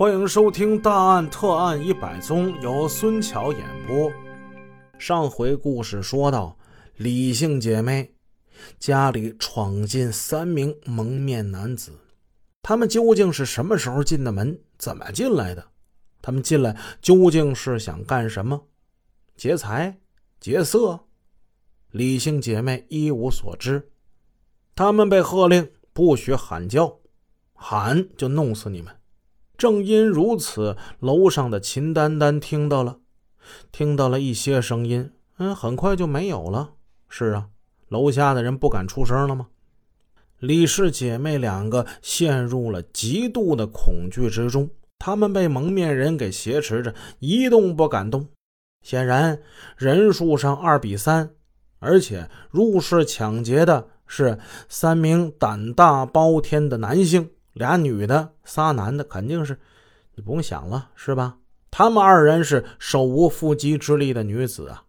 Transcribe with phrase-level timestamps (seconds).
[0.00, 4.10] 欢迎收听《大案特案一百宗》，由孙桥演播。
[4.98, 6.56] 上回故事说到，
[6.96, 8.14] 李姓姐妹
[8.78, 11.92] 家里闯进三名蒙面男子，
[12.62, 14.58] 他们究竟是什么时候进的门？
[14.78, 15.62] 怎么进来的？
[16.22, 18.68] 他们进来究竟是想干什么？
[19.36, 20.00] 劫财、
[20.40, 20.98] 劫色？
[21.90, 23.90] 李姓姐妹一无所知。
[24.74, 27.00] 他们被喝令不许喊叫，
[27.52, 28.96] 喊就弄死你们。
[29.60, 32.96] 正因如此，楼上的秦丹丹听到了，
[33.70, 36.70] 听到了一些声音，嗯，很快就没有了。
[37.10, 37.48] 是啊，
[37.90, 39.48] 楼下的人不敢出声了吗？
[40.38, 48.26] 李氏姐妹两个陷入了极度的恐惧之中，她们被蒙面人给挟持着，一动不敢动。
[48.82, 49.42] 显然
[49.76, 51.32] 人数上二比三，
[51.80, 54.38] 而且入室抢劫的是
[54.70, 57.28] 三名胆大包天的男性。
[57.52, 59.58] 俩女的，仨男的，肯定是
[60.14, 61.36] 你不用想了，是吧？
[61.70, 64.84] 他们二人是手无缚鸡之力的女子啊，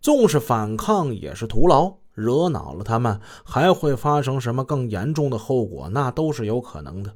[0.00, 1.96] 纵是反抗也是徒劳。
[2.12, 5.88] 惹恼了他们，还会发生什么更严重的后果？
[5.88, 7.14] 那都是有可能的。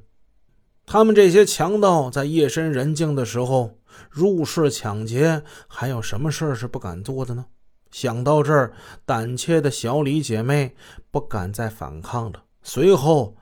[0.85, 3.77] 他们这些强盗在夜深人静的时候
[4.09, 7.45] 入室抢劫，还有什么事是不敢做的呢？
[7.91, 8.71] 想到这儿，
[9.05, 10.73] 胆怯的小李姐妹
[11.11, 12.43] 不敢再反抗了。
[12.61, 13.35] 随后。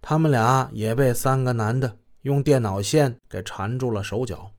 [0.00, 4.52] 他们俩也被三个男的用电脑线给缠住了手脚。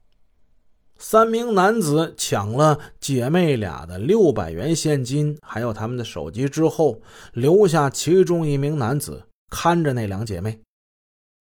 [0.97, 7.01] 三名男子抢了姐妹俩的六百元现金，还有他们的手机之后，
[7.31, 10.59] 留下其中一名男子看着那两姐妹。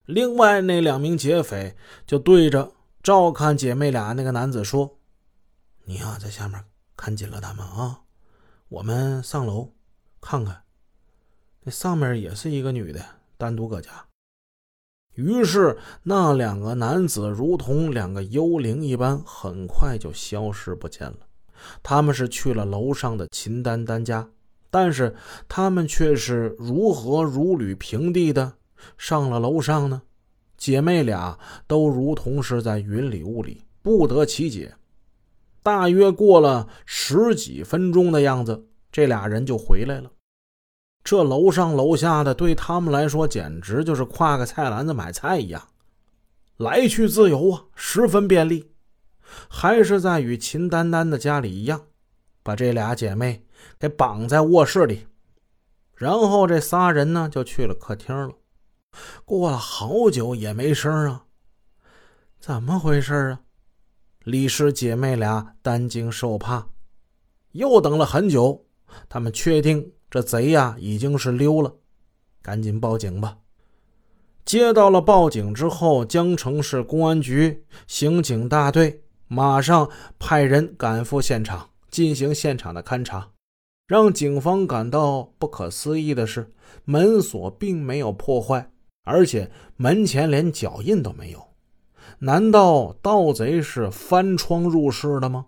[0.06, 1.76] 另外那两名劫匪
[2.06, 4.98] 就对着照看姐妹俩那个男子说
[5.84, 6.64] ：“你呀，在下面
[6.96, 8.02] 看紧了他们啊，
[8.68, 9.72] 我们上楼
[10.20, 10.62] 看看。
[11.64, 13.04] 那上面也是一个女的。”
[13.38, 13.90] 单独搁家，
[15.14, 21.18] 于是那两个男子如同两个幽灵一般，很快就消失不见了。
[21.82, 24.28] 他们是去了楼上的秦丹丹家，
[24.70, 25.14] 但是
[25.48, 28.52] 他们却是如何如履平地的
[28.96, 30.02] 上了楼上呢？
[30.56, 31.38] 姐妹俩
[31.68, 34.74] 都如同是在云里雾里，不得其解。
[35.62, 40.10] 大约过了十几分钟的样子，这俩人就回来了。
[41.08, 45.68] 这楼上楼下的对他们来说，简直就是挎个菜篮子买菜一样，
[46.58, 48.74] 来去自由啊，十分便利。
[49.48, 51.80] 还是在与秦丹丹的家里一样，
[52.42, 53.46] 把这俩姐妹
[53.78, 55.06] 给绑在卧室里，
[55.94, 58.34] 然后这仨人呢就去了客厅了。
[59.24, 61.24] 过了好久也没声啊，
[62.38, 63.40] 怎么回事啊？
[64.24, 66.68] 李氏姐妹俩担惊受怕，
[67.52, 68.66] 又等了很久，
[69.08, 69.90] 他们确定。
[70.10, 71.74] 这贼呀，已经是溜了，
[72.40, 73.38] 赶紧报警吧！
[74.44, 83.28] 接到了报警之后，江城市公安局刑警大队马上派人赶赴现场进行现场的勘查。
[83.86, 86.52] 让警方感到不可思议的是，
[86.84, 88.70] 门锁并没有破坏，
[89.04, 91.48] 而且门前连脚印都没有。
[92.20, 95.46] 难道盗贼是翻窗入室的吗？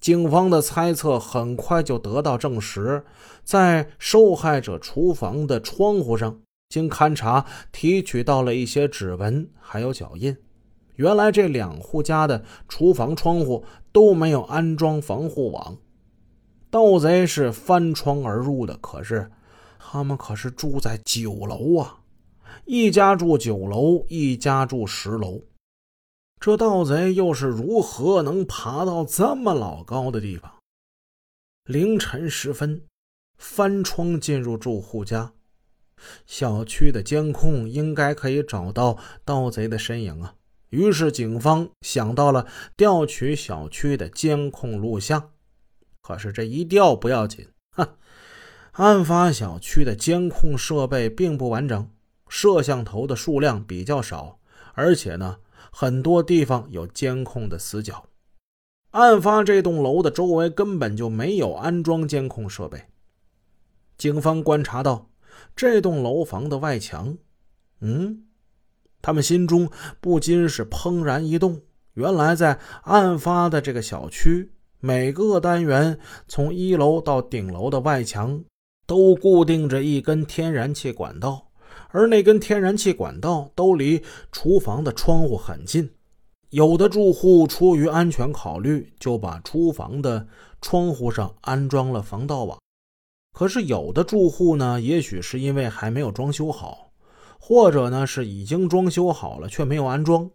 [0.00, 3.04] 警方的猜测很快就得到证实，
[3.44, 6.40] 在受害者厨房的窗户上，
[6.70, 10.34] 经勘查提取到了一些指纹，还有脚印。
[10.96, 15.76] 原来这两户家的厨房窗户都没有安装防护网，
[16.70, 18.76] 盗贼是翻窗而入的。
[18.78, 19.30] 可是
[19.78, 21.98] 他们可是住在九楼啊，
[22.64, 25.42] 一家住九楼，一家住十楼。
[26.40, 30.50] 这盗贼又是如何能爬到这么老高的地方？
[31.64, 32.80] 凌晨时分，
[33.36, 35.34] 翻窗进入住户家，
[36.24, 40.34] 小区的监控应该可以找到盗贼的身影啊！
[40.70, 45.32] 于是警方想到了调取小区的监控录像。
[46.00, 47.46] 可是这一调不要紧，
[47.76, 47.96] 哈，
[48.72, 51.90] 案发小区的监控设备并不完整，
[52.30, 54.38] 摄像头的数量比较少，
[54.72, 55.36] 而且呢。
[55.70, 58.04] 很多地方有监控的死角，
[58.90, 62.82] 案发这栋楼的周围根本就没有安装监控设备。
[63.96, 65.10] 警方观察到
[65.54, 67.16] 这栋楼房的外墙，
[67.80, 68.24] 嗯，
[69.00, 69.70] 他们心中
[70.00, 71.60] 不禁是怦然一动。
[71.94, 78.42] 原来在案发的这个小区，每个单元从一楼到顶楼的外墙
[78.86, 81.49] 都固定着一根天然气管道。
[81.92, 85.90] 而那根天然气管道都离厨房的窗户很近，
[86.50, 90.26] 有的住户出于安全考虑，就把厨房的
[90.60, 92.58] 窗户上安装了防盗网。
[93.32, 96.90] 可是有的住户呢，也许是因为还没有装修好，
[97.38, 100.30] 或者呢是已经装修好了却没有安装，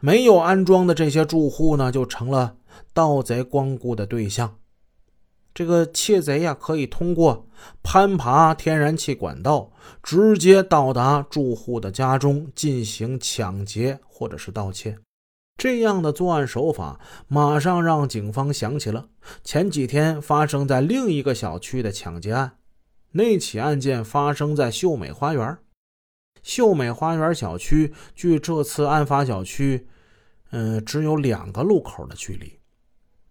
[0.00, 2.56] 没有安装的这些住户呢，就成了
[2.92, 4.56] 盗贼光顾的对象。
[5.54, 7.46] 这个窃贼呀，可以通过
[7.82, 9.70] 攀爬天然气管道，
[10.02, 14.98] 直接到达住户的家中进行抢劫或者是盗窃。
[15.58, 19.08] 这样的作案手法，马上让警方想起了
[19.44, 22.56] 前几天发生在另一个小区的抢劫案。
[23.12, 25.58] 那起案件发生在秀美花园。
[26.42, 29.86] 秀美花园小区距这次案发小区，
[30.50, 32.58] 嗯，只有两个路口的距离。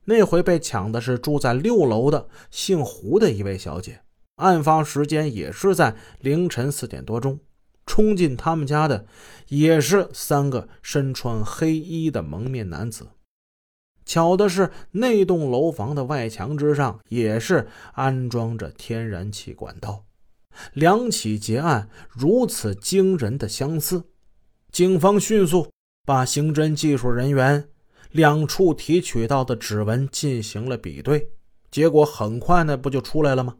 [0.05, 4.01] 那回被抢的是住在六楼的姓胡的一位小姐，
[4.35, 7.39] 案发时间也是在凌晨四点多钟。
[7.85, 9.05] 冲进他们家的
[9.49, 13.07] 也是三个身穿黑衣的蒙面男子。
[14.05, 20.05] 巧的是，那栋楼房的外墙之上也是安装着天然气管道。
[20.73, 24.03] 两起劫案如此惊人的相似，
[24.71, 25.69] 警方迅速
[26.05, 27.70] 把刑侦技术人员。
[28.11, 31.29] 两处提取到的指纹进行了比对，
[31.69, 33.55] 结果很快呢，不就出来了吗？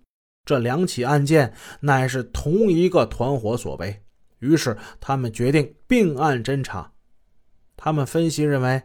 [0.46, 4.02] 这两起案件乃是同一个团伙所为。
[4.40, 6.92] 于是他们决定并案侦查。
[7.78, 8.82] 他们分析认为，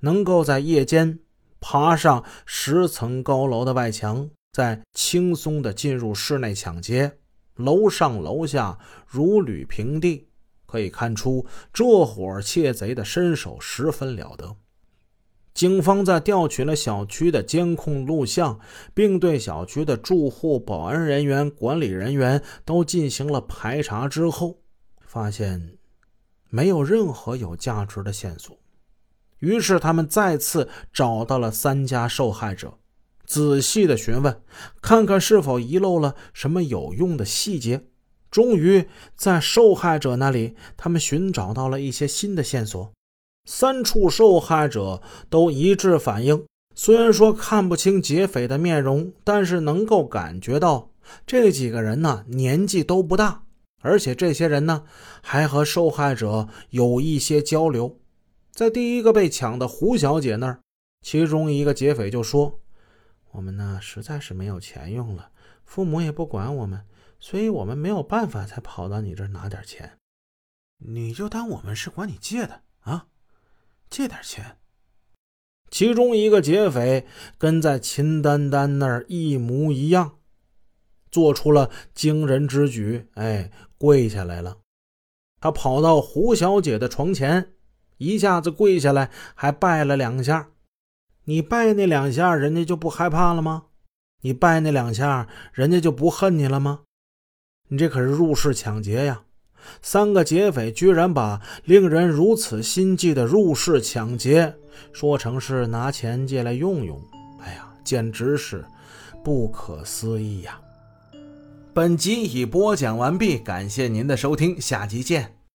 [0.00, 1.18] 能够在夜间
[1.60, 7.18] 爬上十层高楼的外墙，再轻松地进入室内抢劫，
[7.56, 10.28] 楼上楼下如履平地，
[10.66, 14.54] 可以看出这伙窃贼的身手十分了得。
[15.58, 18.60] 警方在调取了小区的监控录像，
[18.94, 24.60] 并对小区的住户、保安人员、管理人员都进行了排查之后，
[25.04, 25.76] 发现
[26.48, 28.56] 没有任何有价值的线索。
[29.40, 32.78] 于是，他们再次找到了三家受害者，
[33.26, 34.40] 仔细的询问，
[34.80, 37.84] 看看是否遗漏了什么有用的细节。
[38.30, 38.84] 终于，
[39.16, 42.92] 在受害者那里，他们寻找到了一些新的线索。
[43.50, 45.00] 三处受害者
[45.30, 50.90] 都一致反映，虽然说看不清劫匪的面容，但是能够感觉到
[51.26, 53.44] 这几个人呢年纪都不大，
[53.80, 54.84] 而且这些人呢
[55.22, 57.98] 还和受害者有一些交流。
[58.52, 60.60] 在第一个被抢的胡小姐那儿，
[61.00, 62.60] 其中一个劫匪就说
[63.32, 65.30] ：“我们呢实在是没有钱用了，
[65.64, 66.84] 父母也不管我们，
[67.18, 69.96] 所以我们没有办法才跑到你这儿拿点钱。
[70.84, 73.06] 你就当我们是管你借的啊。”
[73.90, 74.56] 借点钱。
[75.70, 77.06] 其中一个劫匪
[77.36, 80.18] 跟在秦丹丹那儿一模一样，
[81.10, 84.58] 做出了惊人之举，哎，跪下来了。
[85.40, 87.52] 他跑到胡小姐的床前，
[87.98, 90.52] 一下子跪下来，还拜了两下。
[91.24, 93.66] 你拜那两下，人家就不害怕了吗？
[94.22, 96.84] 你拜那两下，人家就不恨你了吗？
[97.68, 99.26] 你这可是入室抢劫呀！
[99.82, 104.54] 三个劫匪居然把令人如此心悸的入室抢劫
[104.92, 107.00] 说成是拿钱借来用用，
[107.40, 108.64] 哎呀，简直是
[109.24, 110.58] 不可思议呀！
[111.72, 115.37] 本集已播讲完毕，感谢您的收听，下集见。